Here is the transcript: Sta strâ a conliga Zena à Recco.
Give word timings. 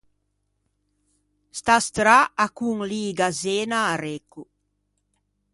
Sta 1.59 1.75
strâ 1.87 2.19
a 2.45 2.47
conliga 2.59 3.27
Zena 3.41 3.79
à 3.93 3.95
Recco. 4.03 4.41